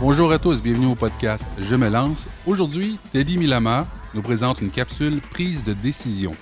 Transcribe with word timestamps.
Bonjour 0.00 0.30
à 0.30 0.38
tous, 0.38 0.62
bienvenue 0.62 0.86
au 0.86 0.94
podcast 0.94 1.44
Je 1.58 1.74
me 1.74 1.88
lance. 1.88 2.28
Aujourd'hui, 2.46 3.00
Teddy 3.10 3.36
Milama 3.36 3.84
nous 4.14 4.22
présente 4.22 4.60
une 4.60 4.70
capsule 4.70 5.20
prise 5.20 5.64
de 5.64 5.72
décision. 5.72 6.36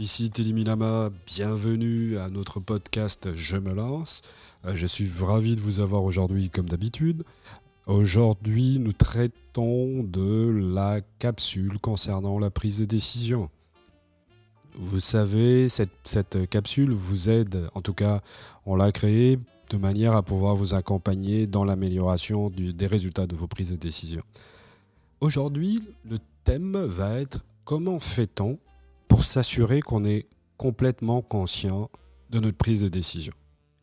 Ici 0.00 0.30
Teddy 0.32 0.52
Milama, 0.52 1.10
bienvenue 1.24 2.18
à 2.18 2.30
notre 2.30 2.58
podcast 2.58 3.36
Je 3.36 3.56
me 3.56 3.72
lance. 3.72 4.22
Euh, 4.64 4.72
je 4.74 4.88
suis 4.88 5.08
ravi 5.20 5.54
de 5.54 5.60
vous 5.60 5.78
avoir 5.78 6.02
aujourd'hui 6.02 6.50
comme 6.50 6.68
d'habitude. 6.68 7.22
Aujourd'hui, 7.88 8.78
nous 8.78 8.92
traitons 8.92 10.02
de 10.02 10.50
la 10.74 11.00
capsule 11.18 11.78
concernant 11.78 12.38
la 12.38 12.50
prise 12.50 12.80
de 12.80 12.84
décision. 12.84 13.48
Vous 14.74 15.00
savez, 15.00 15.70
cette, 15.70 16.50
capsule 16.50 16.92
vous 16.92 17.30
aide, 17.30 17.70
en 17.74 17.80
tout 17.80 17.94
cas, 17.94 18.20
on 18.66 18.76
l'a 18.76 18.92
créée 18.92 19.38
de 19.70 19.76
manière 19.78 20.12
à 20.12 20.22
pouvoir 20.22 20.54
vous 20.54 20.74
accompagner 20.74 21.46
dans 21.46 21.64
l'amélioration 21.64 22.50
des 22.50 22.86
résultats 22.86 23.26
de 23.26 23.34
vos 23.34 23.46
prises 23.46 23.70
de 23.70 23.76
décision. 23.76 24.20
Aujourd'hui, 25.22 25.82
le 26.04 26.18
thème 26.44 26.76
va 26.76 27.18
être 27.18 27.46
comment 27.64 28.00
fait-on 28.00 28.58
pour 29.08 29.24
s'assurer 29.24 29.80
qu'on 29.80 30.04
est 30.04 30.26
complètement 30.58 31.22
conscient 31.22 31.88
de 32.28 32.38
notre 32.38 32.58
prise 32.58 32.82
de 32.82 32.88
décision? 32.88 33.32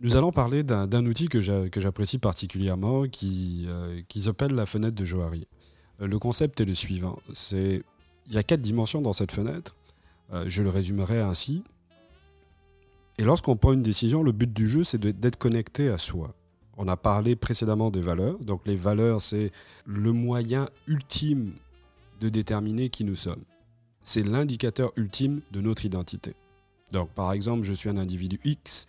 Nous 0.02 0.18
allons 0.18 0.32
parler 0.32 0.64
d'un 0.64 1.06
outil 1.06 1.28
que 1.30 1.42
j'apprécie 1.42 2.18
particulièrement 2.18 3.08
qui, 3.08 3.66
euh, 3.68 4.02
qui 4.10 4.22
s'appelle 4.22 4.54
la 4.54 4.66
fenêtre 4.66 4.96
de 4.96 5.06
Johari. 5.06 5.48
Euh, 6.02 6.08
le 6.08 6.20
concept 6.20 6.60
est 6.60 6.66
le 6.66 6.74
suivant. 6.74 7.18
Il 7.50 7.82
y 8.34 8.38
a 8.38 8.44
quatre 8.44 8.62
dimensions 8.62 9.02
dans 9.02 9.14
cette 9.14 9.32
fenêtre. 9.32 9.76
Euh, 10.34 10.46
je 10.48 10.64
le 10.64 10.70
résumerai 10.70 11.22
ainsi. 11.22 11.64
Et 13.18 13.24
lorsqu'on 13.24 13.56
prend 13.56 13.72
une 13.72 13.84
décision, 13.84 14.22
le 14.22 14.34
but 14.34 14.52
du 14.52 14.68
jeu, 14.68 14.84
c'est 14.84 15.00
d'être 15.00 15.38
connecté 15.38 15.90
à 15.90 15.98
soi. 15.98 16.34
On 16.78 16.90
a 16.90 16.98
parlé 16.98 17.38
précédemment 17.38 17.90
des 17.90 18.02
valeurs. 18.02 18.38
Donc 18.40 18.68
les 18.68 18.76
valeurs, 18.76 19.22
c'est 19.22 19.52
le 19.86 20.12
moyen 20.12 20.68
ultime 20.88 21.54
de 22.20 22.28
déterminer 22.28 22.90
qui 22.90 23.06
nous 23.06 23.16
sommes. 23.16 23.44
C'est 24.02 24.24
l'indicateur 24.24 24.92
ultime 24.98 25.40
de 25.52 25.62
notre 25.62 25.86
identité. 25.86 26.34
Donc 26.92 27.10
par 27.12 27.32
exemple, 27.32 27.64
je 27.64 27.74
suis 27.74 27.90
un 27.90 27.98
individu 27.98 28.40
X, 28.44 28.88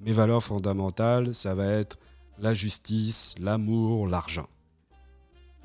mes 0.00 0.12
valeurs 0.12 0.42
fondamentales, 0.42 1.34
ça 1.34 1.54
va 1.54 1.66
être 1.66 1.98
la 2.38 2.54
justice, 2.54 3.34
l'amour, 3.40 4.06
l'argent. 4.06 4.46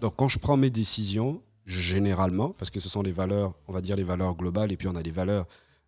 Donc 0.01 0.15
quand 0.17 0.27
je 0.27 0.39
prends 0.39 0.57
mes 0.57 0.69
décisions, 0.69 1.41
généralement, 1.65 2.49
parce 2.49 2.69
que 2.69 2.79
ce 2.79 2.89
sont 2.89 3.01
les 3.01 3.11
valeurs, 3.11 3.53
on 3.67 3.73
va 3.73 3.81
dire 3.81 3.95
les 3.95 4.03
valeurs 4.03 4.35
globales, 4.35 4.71
et 4.71 4.77
puis 4.77 4.87
on 4.87 4.95
a 4.95 5.03
des 5.03 5.11
valeurs 5.11 5.45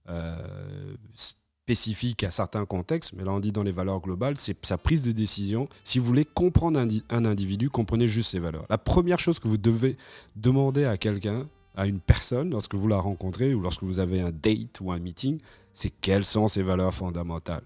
euh, 0.09 0.95
spécifiques 1.13 2.23
à 2.23 2.31
certains 2.31 2.65
contextes, 2.65 3.13
mais 3.13 3.23
là 3.23 3.31
on 3.31 3.39
dit 3.39 3.52
dans 3.52 3.63
les 3.63 3.71
valeurs 3.71 3.99
globales, 3.99 4.37
c'est 4.37 4.63
sa 4.65 4.77
prise 4.77 5.03
de 5.03 5.11
décision. 5.11 5.67
Si 5.83 5.99
vous 5.99 6.05
voulez 6.05 6.25
comprendre 6.25 6.80
un, 6.80 6.87
un 7.09 7.25
individu, 7.25 7.69
comprenez 7.69 8.07
juste 8.07 8.30
ses 8.30 8.39
valeurs. 8.39 8.65
La 8.69 8.77
première 8.77 9.19
chose 9.19 9.39
que 9.39 9.47
vous 9.47 9.57
devez 9.57 9.97
demander 10.35 10.85
à 10.85 10.97
quelqu'un, 10.97 11.47
à 11.75 11.87
une 11.87 11.99
personne, 11.99 12.52
lorsque 12.52 12.75
vous 12.75 12.87
la 12.87 12.99
rencontrez 12.99 13.53
ou 13.53 13.61
lorsque 13.61 13.83
vous 13.83 13.99
avez 13.99 14.21
un 14.21 14.31
date 14.31 14.80
ou 14.80 14.91
un 14.91 14.99
meeting, 14.99 15.39
c'est 15.73 15.89
quelles 15.89 16.23
sont 16.23 16.47
ses 16.47 16.61
valeurs 16.61 16.93
fondamentales. 16.93 17.63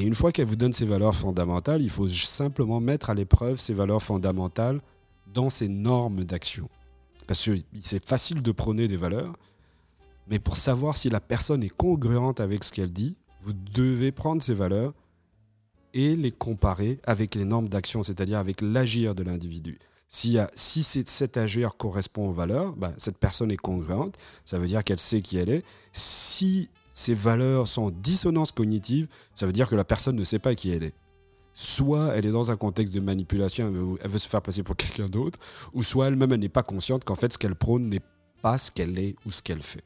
Et 0.00 0.02
une 0.02 0.14
fois 0.14 0.32
qu'elle 0.32 0.46
vous 0.46 0.56
donne 0.56 0.72
ses 0.72 0.86
valeurs 0.86 1.14
fondamentales, 1.14 1.82
il 1.82 1.90
faut 1.90 2.08
simplement 2.08 2.80
mettre 2.80 3.10
à 3.10 3.14
l'épreuve 3.14 3.60
ces 3.60 3.74
valeurs 3.74 4.02
fondamentales 4.02 4.80
dans 5.26 5.50
ses 5.50 5.68
normes 5.68 6.24
d'action. 6.24 6.70
Parce 7.26 7.44
que 7.44 7.58
c'est 7.82 8.02
facile 8.02 8.42
de 8.42 8.50
prôner 8.50 8.88
des 8.88 8.96
valeurs, 8.96 9.36
mais 10.26 10.38
pour 10.38 10.56
savoir 10.56 10.96
si 10.96 11.10
la 11.10 11.20
personne 11.20 11.62
est 11.62 11.76
congruente 11.76 12.40
avec 12.40 12.64
ce 12.64 12.72
qu'elle 12.72 12.94
dit, 12.94 13.14
vous 13.42 13.52
devez 13.52 14.10
prendre 14.10 14.40
ces 14.40 14.54
valeurs 14.54 14.94
et 15.92 16.16
les 16.16 16.32
comparer 16.32 16.98
avec 17.04 17.34
les 17.34 17.44
normes 17.44 17.68
d'action, 17.68 18.02
c'est-à-dire 18.02 18.38
avec 18.38 18.62
l'agir 18.62 19.14
de 19.14 19.22
l'individu. 19.22 19.78
Si, 20.08 20.38
si 20.54 20.82
cet 20.82 21.36
agir 21.36 21.76
correspond 21.76 22.30
aux 22.30 22.32
valeurs, 22.32 22.74
ben, 22.74 22.94
cette 22.96 23.18
personne 23.18 23.50
est 23.50 23.58
congruente, 23.58 24.16
ça 24.46 24.58
veut 24.58 24.66
dire 24.66 24.82
qu'elle 24.82 24.98
sait 24.98 25.20
qui 25.20 25.36
elle 25.36 25.50
est. 25.50 25.64
Si 25.92 26.70
ces 26.92 27.14
valeurs 27.14 27.68
sont 27.68 27.84
en 27.84 27.90
dissonance 27.90 28.52
cognitive, 28.52 29.06
ça 29.34 29.46
veut 29.46 29.52
dire 29.52 29.68
que 29.68 29.76
la 29.76 29.84
personne 29.84 30.16
ne 30.16 30.24
sait 30.24 30.38
pas 30.38 30.54
qui 30.54 30.70
elle 30.70 30.82
est. 30.82 30.94
Soit 31.54 32.14
elle 32.14 32.26
est 32.26 32.32
dans 32.32 32.50
un 32.50 32.56
contexte 32.56 32.94
de 32.94 33.00
manipulation, 33.00 33.72
elle 34.02 34.10
veut, 34.10 34.18
se 34.18 34.28
faire 34.28 34.42
passer 34.42 34.62
pour 34.62 34.76
quelqu'un 34.76 35.06
d'autre, 35.06 35.38
ou 35.72 35.82
soit 35.82 36.08
elle-même 36.08 36.32
elle, 36.32 36.40
n'est 36.40 36.48
pas 36.48 36.62
consciente 36.62 37.04
qu'en 37.04 37.14
fait 37.14 37.32
ce 37.32 37.38
qu'elle 37.38 37.54
prône 37.54 37.88
n'est 37.88 38.02
pas 38.42 38.58
ce 38.58 38.70
qu'elle 38.70 38.98
est 38.98 39.16
ou 39.26 39.30
ce 39.30 39.42
qu'elle 39.42 39.62
fait. 39.62 39.84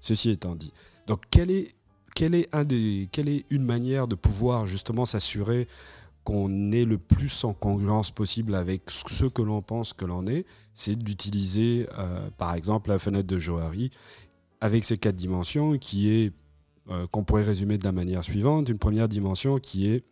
Ceci 0.00 0.30
étant 0.30 0.54
dit. 0.54 0.72
Donc 1.06 1.22
quelle 1.30 1.50
est, 1.50 1.74
quelle 2.14 2.34
est, 2.34 3.44
une 3.50 3.64
manière 3.64 4.08
de 4.08 4.14
pouvoir 4.14 4.66
justement 4.66 5.04
s'assurer 5.04 5.68
qu'on 6.24 6.70
est 6.70 6.84
le 6.84 6.98
plus 6.98 7.44
en 7.44 7.54
congruence 7.54 8.10
possible 8.10 8.54
avec 8.54 8.82
ce 8.90 9.24
que 9.24 9.42
l'on 9.42 9.62
pense 9.62 9.92
que 9.94 10.04
l'on 10.04 10.26
est, 10.26 10.44
c'est 10.74 10.96
d'utiliser 10.96 11.88
euh, 11.98 12.28
par 12.36 12.54
exemple 12.54 12.90
la 12.90 12.98
fenêtre 12.98 13.26
de 13.26 13.38
Johari 13.38 13.90
avec 14.60 14.84
ces 14.84 14.98
quatre 14.98 15.16
dimensions 15.16 15.78
qui 15.78 16.10
est 16.10 16.32
euh, 16.90 17.06
qu'on 17.06 17.24
pourrait 17.24 17.44
résumer 17.44 17.78
de 17.78 17.84
la 17.84 17.92
manière 17.92 18.24
suivante. 18.24 18.68
Une 18.68 18.78
première 18.78 19.08
dimension 19.08 19.58
qui 19.58 19.88
est 19.88 20.04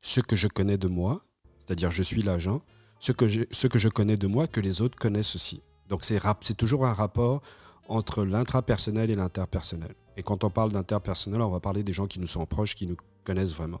ce 0.00 0.20
que 0.20 0.36
je 0.36 0.48
connais 0.48 0.78
de 0.78 0.88
moi, 0.88 1.22
c'est-à-dire 1.64 1.90
je 1.90 2.02
suis 2.02 2.22
l'agent, 2.22 2.62
ce 2.98 3.12
que, 3.12 3.28
je, 3.28 3.42
ce 3.50 3.66
que 3.66 3.78
je 3.78 3.88
connais 3.88 4.16
de 4.16 4.26
moi 4.26 4.46
que 4.46 4.60
les 4.60 4.80
autres 4.80 4.98
connaissent 4.98 5.34
aussi. 5.34 5.62
Donc 5.88 6.04
c'est, 6.04 6.18
c'est 6.40 6.56
toujours 6.56 6.86
un 6.86 6.92
rapport 6.92 7.42
entre 7.88 8.24
l'intrapersonnel 8.24 9.10
et 9.10 9.14
l'interpersonnel. 9.14 9.94
Et 10.16 10.22
quand 10.22 10.44
on 10.44 10.50
parle 10.50 10.72
d'interpersonnel, 10.72 11.40
on 11.40 11.50
va 11.50 11.60
parler 11.60 11.82
des 11.82 11.92
gens 11.92 12.06
qui 12.06 12.20
nous 12.20 12.26
sont 12.26 12.46
proches, 12.46 12.74
qui 12.74 12.86
nous 12.86 12.96
connaissent 13.24 13.54
vraiment. 13.54 13.80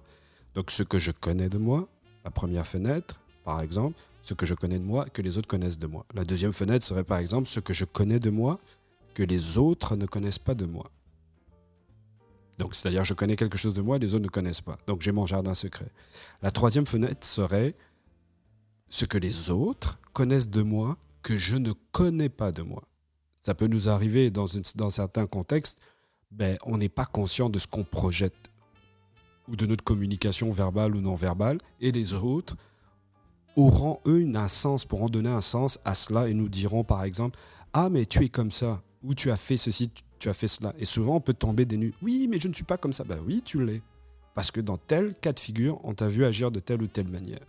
Donc 0.54 0.70
ce 0.70 0.82
que 0.82 0.98
je 0.98 1.12
connais 1.12 1.48
de 1.48 1.58
moi, 1.58 1.88
la 2.24 2.30
première 2.30 2.66
fenêtre, 2.66 3.20
par 3.44 3.60
exemple, 3.60 3.98
ce 4.22 4.34
que 4.34 4.46
je 4.46 4.54
connais 4.54 4.78
de 4.78 4.84
moi 4.84 5.06
que 5.08 5.22
les 5.22 5.38
autres 5.38 5.48
connaissent 5.48 5.78
de 5.78 5.86
moi. 5.86 6.04
La 6.14 6.24
deuxième 6.24 6.52
fenêtre 6.52 6.84
serait 6.84 7.04
par 7.04 7.18
exemple 7.18 7.48
ce 7.48 7.60
que 7.60 7.72
je 7.72 7.84
connais 7.84 8.18
de 8.20 8.30
moi 8.30 8.58
que 9.14 9.22
les 9.22 9.58
autres 9.58 9.96
ne 9.96 10.06
connaissent 10.06 10.38
pas 10.38 10.54
de 10.54 10.66
moi. 10.66 10.90
Donc, 12.58 12.74
c'est-à-dire, 12.74 13.04
je 13.04 13.14
connais 13.14 13.36
quelque 13.36 13.58
chose 13.58 13.74
de 13.74 13.82
moi, 13.82 13.98
les 13.98 14.14
autres 14.14 14.24
ne 14.24 14.28
connaissent 14.28 14.60
pas. 14.60 14.78
Donc, 14.86 15.02
j'ai 15.02 15.12
mon 15.12 15.26
jardin 15.26 15.54
secret. 15.54 15.90
La 16.42 16.50
troisième 16.50 16.86
fenêtre 16.86 17.26
serait 17.26 17.74
ce 18.88 19.04
que 19.04 19.18
les 19.18 19.50
autres 19.50 19.98
connaissent 20.12 20.48
de 20.48 20.62
moi 20.62 20.96
que 21.22 21.36
je 21.36 21.56
ne 21.56 21.72
connais 21.92 22.28
pas 22.28 22.52
de 22.52 22.62
moi. 22.62 22.82
Ça 23.40 23.54
peut 23.54 23.66
nous 23.66 23.88
arriver 23.88 24.30
dans, 24.30 24.46
dans 24.76 24.90
certains 24.90 25.26
contextes, 25.26 25.78
ben, 26.30 26.56
on 26.64 26.78
n'est 26.78 26.88
pas 26.88 27.04
conscient 27.04 27.50
de 27.50 27.58
ce 27.58 27.66
qu'on 27.66 27.84
projette 27.84 28.50
ou 29.48 29.56
de 29.56 29.66
notre 29.66 29.82
communication 29.82 30.50
verbale 30.52 30.94
ou 30.94 31.00
non 31.00 31.14
verbale, 31.14 31.58
et 31.80 31.90
les 31.90 32.14
autres 32.14 32.56
auront, 33.56 34.00
eux, 34.06 34.24
un 34.34 34.48
sens, 34.48 34.84
pourront 34.84 35.08
donner 35.08 35.28
un 35.28 35.40
sens 35.40 35.78
à 35.84 35.94
cela 35.94 36.28
et 36.28 36.34
nous 36.34 36.48
diront, 36.48 36.84
par 36.84 37.02
exemple, 37.04 37.38
Ah, 37.72 37.88
mais 37.90 38.06
tu 38.06 38.24
es 38.24 38.28
comme 38.28 38.52
ça 38.52 38.82
ou 39.02 39.14
tu 39.14 39.30
as 39.30 39.36
fait 39.36 39.56
ceci, 39.56 39.90
tu 40.18 40.28
as 40.28 40.34
fait 40.34 40.48
cela. 40.48 40.72
Et 40.78 40.84
souvent, 40.84 41.16
on 41.16 41.20
peut 41.20 41.34
tomber 41.34 41.64
des 41.64 41.76
nues. 41.76 41.94
Oui, 42.02 42.28
mais 42.30 42.38
je 42.38 42.48
ne 42.48 42.54
suis 42.54 42.64
pas 42.64 42.76
comme 42.76 42.92
ça. 42.92 43.04
Ben 43.04 43.18
oui, 43.26 43.42
tu 43.44 43.64
l'es. 43.64 43.82
Parce 44.34 44.50
que 44.50 44.60
dans 44.60 44.76
tel 44.76 45.14
cas 45.20 45.32
de 45.32 45.40
figure, 45.40 45.78
on 45.84 45.94
t'a 45.94 46.08
vu 46.08 46.24
agir 46.24 46.50
de 46.50 46.60
telle 46.60 46.82
ou 46.82 46.86
telle 46.86 47.08
manière. 47.08 47.40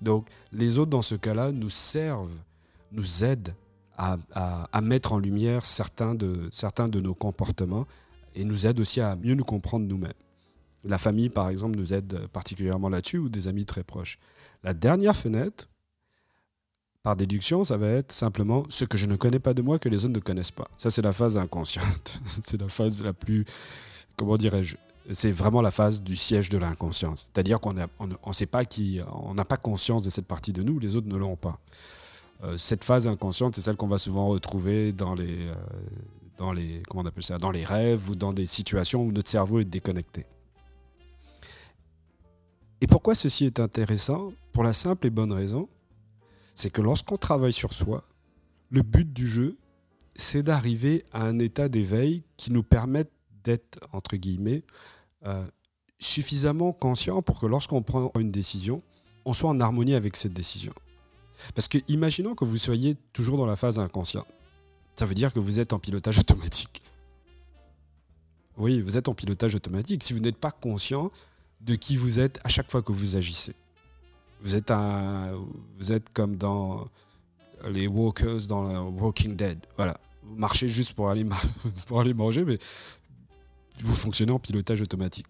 Donc, 0.00 0.28
les 0.52 0.78
autres, 0.78 0.90
dans 0.90 1.02
ce 1.02 1.14
cas-là, 1.14 1.50
nous 1.52 1.70
servent, 1.70 2.30
nous 2.92 3.24
aident 3.24 3.54
à, 3.96 4.80
mettre 4.82 5.12
en 5.12 5.18
lumière 5.18 5.64
certains 5.64 6.14
de, 6.14 6.48
certains 6.50 6.88
de 6.88 7.00
nos 7.00 7.14
comportements 7.14 7.86
et 8.34 8.44
nous 8.44 8.66
aident 8.66 8.80
aussi 8.80 9.00
à 9.00 9.16
mieux 9.16 9.34
nous 9.34 9.44
comprendre 9.44 9.86
nous-mêmes. 9.86 10.12
La 10.82 10.98
famille, 10.98 11.30
par 11.30 11.48
exemple, 11.48 11.78
nous 11.78 11.94
aide 11.94 12.26
particulièrement 12.32 12.88
là-dessus 12.88 13.18
ou 13.18 13.28
des 13.28 13.48
amis 13.48 13.64
très 13.64 13.84
proches. 13.84 14.18
La 14.62 14.74
dernière 14.74 15.16
fenêtre, 15.16 15.68
par 17.04 17.16
déduction, 17.16 17.64
ça 17.64 17.76
va 17.76 17.88
être 17.88 18.12
simplement 18.12 18.64
ce 18.70 18.86
que 18.86 18.96
je 18.96 19.04
ne 19.04 19.14
connais 19.14 19.38
pas 19.38 19.52
de 19.52 19.60
moi 19.60 19.78
que 19.78 19.90
les 19.90 20.06
autres 20.06 20.14
ne 20.14 20.20
connaissent 20.20 20.50
pas. 20.50 20.68
Ça, 20.78 20.90
c'est 20.90 21.02
la 21.02 21.12
phase 21.12 21.36
inconsciente. 21.36 22.18
c'est 22.42 22.58
la 22.58 22.70
phase 22.70 23.04
la 23.04 23.12
plus, 23.12 23.44
comment 24.16 24.38
dirais-je, 24.38 24.76
c'est 25.12 25.30
vraiment 25.30 25.60
la 25.60 25.70
phase 25.70 26.02
du 26.02 26.16
siège 26.16 26.48
de 26.48 26.56
l'inconscience. 26.56 27.30
C'est-à-dire 27.30 27.60
qu'on 27.60 27.74
ne 27.74 27.84
on, 28.22 28.32
sait 28.32 28.46
pas 28.46 28.64
qui, 28.64 29.00
on 29.12 29.34
n'a 29.34 29.44
pas 29.44 29.58
conscience 29.58 30.02
de 30.02 30.08
cette 30.08 30.24
partie 30.24 30.54
de 30.54 30.62
nous, 30.62 30.78
les 30.78 30.96
autres 30.96 31.06
ne 31.06 31.18
l'ont 31.18 31.36
pas. 31.36 31.60
Euh, 32.42 32.56
cette 32.56 32.84
phase 32.84 33.06
inconsciente, 33.06 33.54
c'est 33.54 33.60
celle 33.60 33.76
qu'on 33.76 33.86
va 33.86 33.98
souvent 33.98 34.28
retrouver 34.28 34.94
dans 34.94 35.14
les, 35.14 35.48
euh, 35.48 35.54
dans 36.38 36.54
les, 36.54 36.82
comment 36.88 37.02
on 37.02 37.06
appelle 37.06 37.22
ça, 37.22 37.36
dans 37.36 37.50
les 37.50 37.66
rêves 37.66 38.08
ou 38.08 38.14
dans 38.14 38.32
des 38.32 38.46
situations 38.46 39.02
où 39.02 39.12
notre 39.12 39.28
cerveau 39.28 39.60
est 39.60 39.66
déconnecté. 39.66 40.24
Et 42.80 42.86
pourquoi 42.86 43.14
ceci 43.14 43.44
est 43.44 43.60
intéressant? 43.60 44.32
Pour 44.54 44.62
la 44.62 44.72
simple 44.72 45.06
et 45.06 45.10
bonne 45.10 45.32
raison 45.32 45.68
c'est 46.54 46.70
que 46.70 46.82
lorsqu'on 46.82 47.16
travaille 47.16 47.52
sur 47.52 47.72
soi, 47.72 48.04
le 48.70 48.82
but 48.82 49.12
du 49.12 49.26
jeu, 49.26 49.56
c'est 50.14 50.42
d'arriver 50.42 51.04
à 51.12 51.22
un 51.22 51.38
état 51.38 51.68
d'éveil 51.68 52.22
qui 52.36 52.52
nous 52.52 52.62
permette 52.62 53.10
d'être, 53.42 53.78
entre 53.92 54.16
guillemets, 54.16 54.62
euh, 55.26 55.46
suffisamment 55.98 56.72
conscient 56.72 57.22
pour 57.22 57.40
que 57.40 57.46
lorsqu'on 57.46 57.82
prend 57.82 58.12
une 58.18 58.30
décision, 58.30 58.82
on 59.24 59.32
soit 59.32 59.50
en 59.50 59.60
harmonie 59.60 59.94
avec 59.94 60.16
cette 60.16 60.32
décision. 60.32 60.72
Parce 61.54 61.68
que 61.68 61.78
imaginons 61.88 62.34
que 62.34 62.44
vous 62.44 62.56
soyez 62.56 62.96
toujours 63.12 63.38
dans 63.38 63.46
la 63.46 63.56
phase 63.56 63.78
inconsciente. 63.78 64.26
Ça 64.96 65.06
veut 65.06 65.14
dire 65.14 65.32
que 65.32 65.40
vous 65.40 65.60
êtes 65.60 65.72
en 65.72 65.78
pilotage 65.78 66.18
automatique. 66.18 66.82
Oui, 68.56 68.80
vous 68.80 68.96
êtes 68.96 69.08
en 69.08 69.14
pilotage 69.14 69.56
automatique 69.56 70.04
si 70.04 70.12
vous 70.12 70.20
n'êtes 70.20 70.36
pas 70.36 70.52
conscient 70.52 71.10
de 71.60 71.74
qui 71.74 71.96
vous 71.96 72.20
êtes 72.20 72.38
à 72.44 72.48
chaque 72.48 72.70
fois 72.70 72.82
que 72.82 72.92
vous 72.92 73.16
agissez. 73.16 73.54
Vous 74.44 74.54
êtes, 74.54 74.70
un, 74.70 75.32
vous 75.78 75.90
êtes 75.90 76.12
comme 76.12 76.36
dans 76.36 76.88
les 77.66 77.86
walkers 77.86 78.46
dans 78.46 78.88
Walking 78.90 79.36
Dead. 79.36 79.58
Voilà. 79.76 79.96
Vous 80.22 80.36
marchez 80.36 80.68
juste 80.68 80.92
pour 80.92 81.08
aller, 81.08 81.26
pour 81.86 82.00
aller 82.00 82.14
manger, 82.14 82.44
mais 82.44 82.58
vous 83.80 83.94
fonctionnez 83.94 84.32
en 84.32 84.38
pilotage 84.38 84.82
automatique. 84.82 85.28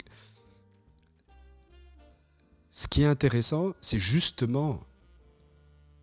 Ce 2.71 2.89
qui 2.89 3.03
est 3.03 3.07
intéressant, 3.07 3.73
c'est 3.81 4.01
justement 4.01 4.81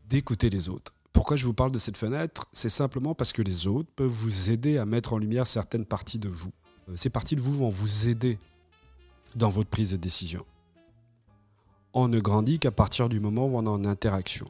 d'écouter 0.08 0.50
les 0.50 0.70
autres. 0.70 0.94
Pourquoi 1.12 1.36
je 1.36 1.46
vous 1.46 1.54
parle 1.54 1.72
de 1.74 1.80
cette 1.80 1.98
fenêtre? 1.98 2.48
C'est 2.54 2.70
simplement 2.70 3.14
parce 3.14 3.34
que 3.34 3.42
les 3.42 3.68
autres 3.68 3.90
peuvent 3.94 4.08
vous 4.08 4.50
aider 4.50 4.78
à 4.78 4.86
mettre 4.86 5.12
en 5.12 5.18
lumière 5.18 5.48
certaines 5.48 5.86
parties 5.86 6.20
de 6.20 6.30
vous. 6.30 6.54
Euh, 6.90 6.96
ces 6.96 7.10
parties 7.10 7.36
de 7.36 7.42
vous 7.42 7.58
vont 7.58 7.70
vous 7.70 8.08
aider 8.08 8.40
dans 9.36 9.50
votre 9.50 9.70
prise 9.70 9.92
de 9.92 9.98
décision. 9.98 10.46
On 11.94 12.08
ne 12.08 12.20
grandit 12.20 12.60
qu'à 12.60 12.72
partir 12.72 13.10
du 13.10 13.20
moment 13.20 13.46
où 13.46 13.58
on 13.58 13.66
est 13.66 13.70
en 13.70 13.86
interaction. 13.86 14.48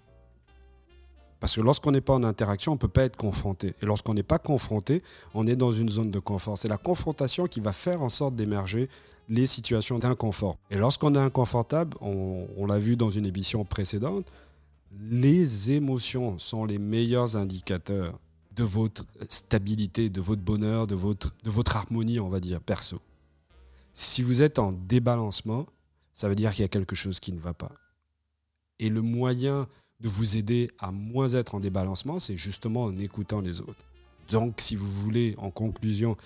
Parce 1.39 1.55
que 1.55 1.61
lorsqu'on 1.61 1.91
n'est 1.91 2.01
pas 2.01 2.13
en 2.13 2.23
interaction, 2.23 2.73
on 2.73 2.75
ne 2.75 2.79
peut 2.79 2.87
pas 2.87 3.03
être 3.03 3.17
confronté. 3.17 3.73
Et 3.81 3.85
lorsqu'on 3.85 4.13
n'est 4.13 4.21
pas 4.21 4.37
confronté, 4.37 5.01
on 5.33 5.47
est 5.47 5.55
dans 5.55 5.71
une 5.71 5.89
zone 5.89 6.11
de 6.11 6.19
confort. 6.19 6.57
C'est 6.57 6.67
la 6.67 6.77
confrontation 6.77 7.47
qui 7.47 7.59
va 7.59 7.73
faire 7.73 8.03
en 8.03 8.09
sorte 8.09 8.35
d'émerger 8.35 8.89
les 9.27 9.47
situations 9.47 9.97
d'inconfort. 9.97 10.57
Et 10.69 10.77
lorsqu'on 10.77 11.15
est 11.15 11.19
inconfortable, 11.19 11.97
on, 11.99 12.47
on 12.57 12.65
l'a 12.67 12.77
vu 12.77 12.95
dans 12.95 13.09
une 13.09 13.25
émission 13.25 13.65
précédente, 13.65 14.31
les 14.99 15.71
émotions 15.71 16.37
sont 16.37 16.65
les 16.65 16.77
meilleurs 16.77 17.37
indicateurs 17.37 18.19
de 18.55 18.63
votre 18.63 19.05
stabilité, 19.29 20.09
de 20.09 20.21
votre 20.21 20.41
bonheur, 20.41 20.85
de 20.85 20.95
votre, 20.95 21.33
de 21.43 21.49
votre 21.49 21.75
harmonie, 21.77 22.19
on 22.19 22.29
va 22.29 22.39
dire, 22.39 22.59
perso. 22.59 22.99
Si 23.93 24.21
vous 24.21 24.41
êtes 24.41 24.59
en 24.59 24.73
débalancement, 24.73 25.65
ça 26.13 26.27
veut 26.27 26.35
dire 26.35 26.51
qu'il 26.51 26.61
y 26.61 26.65
a 26.65 26.69
quelque 26.69 26.95
chose 26.95 27.19
qui 27.19 27.31
ne 27.31 27.39
va 27.39 27.53
pas. 27.53 27.71
Et 28.79 28.89
le 28.89 29.01
moyen 29.01 29.67
de 29.99 30.09
vous 30.09 30.37
aider 30.37 30.69
à 30.79 30.91
moins 30.91 31.29
être 31.29 31.55
en 31.55 31.59
débalancement, 31.59 32.19
c'est 32.19 32.37
justement 32.37 32.83
en 32.85 32.97
écoutant 32.97 33.41
les 33.41 33.61
autres. 33.61 33.85
Donc, 34.29 34.55
si 34.59 34.75
vous 34.75 34.89
voulez, 34.89 35.35
en 35.37 35.51
conclusion, 35.51 36.17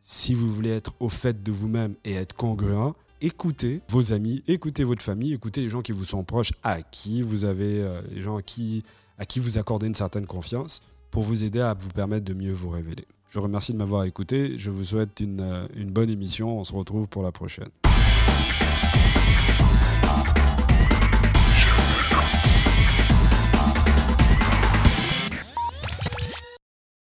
si 0.00 0.34
vous 0.34 0.52
voulez 0.52 0.70
être 0.70 0.94
au 1.00 1.08
fait 1.08 1.42
de 1.42 1.52
vous-même 1.52 1.94
et 2.04 2.12
être 2.12 2.34
congruent, 2.34 2.92
écoutez 3.20 3.80
vos 3.88 4.12
amis, 4.12 4.42
écoutez 4.46 4.84
votre 4.84 5.02
famille, 5.02 5.32
écoutez 5.32 5.62
les 5.62 5.68
gens 5.68 5.82
qui 5.82 5.92
vous 5.92 6.04
sont 6.04 6.24
proches, 6.24 6.52
à 6.62 6.82
qui 6.82 7.22
vous 7.22 7.44
avez, 7.44 7.80
euh, 7.80 8.02
les 8.10 8.20
gens 8.20 8.40
qui, 8.40 8.82
à 9.18 9.24
qui 9.24 9.40
vous 9.40 9.58
accordez 9.58 9.86
une 9.86 9.94
certaine 9.94 10.26
confiance, 10.26 10.82
pour 11.10 11.22
vous 11.22 11.44
aider 11.44 11.60
à 11.60 11.74
vous 11.74 11.88
permettre 11.88 12.24
de 12.24 12.34
mieux 12.34 12.52
vous 12.52 12.68
révéler. 12.68 13.06
Je 13.30 13.38
vous 13.38 13.44
remercie 13.44 13.72
de 13.72 13.78
m'avoir 13.78 14.04
écouté. 14.04 14.58
Je 14.58 14.70
vous 14.70 14.84
souhaite 14.84 15.20
une, 15.20 15.40
euh, 15.40 15.66
une 15.74 15.90
bonne 15.90 16.10
émission. 16.10 16.58
On 16.58 16.64
se 16.64 16.72
retrouve 16.72 17.08
pour 17.08 17.22
la 17.22 17.32
prochaine. 17.32 17.68